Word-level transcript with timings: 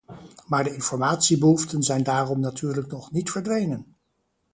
Maar 0.47 0.63
de 0.63 0.73
informatiebehoeften 0.73 1.83
zijn 1.83 2.03
daarom 2.03 2.39
natuurlijk 2.39 2.87
nog 2.87 3.11
niet 3.11 3.31
verdwenen. 3.31 3.95